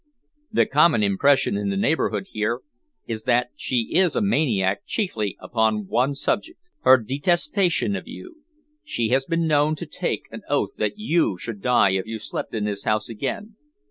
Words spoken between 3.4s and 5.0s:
she is a maniac